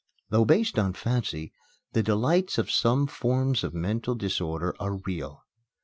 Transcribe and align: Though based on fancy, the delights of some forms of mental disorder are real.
Though 0.31 0.45
based 0.45 0.79
on 0.79 0.93
fancy, 0.93 1.53
the 1.93 2.01
delights 2.01 2.57
of 2.57 2.71
some 2.71 3.05
forms 3.05 3.63
of 3.63 3.75
mental 3.75 4.15
disorder 4.15 4.73
are 4.79 4.95
real. 4.95 5.43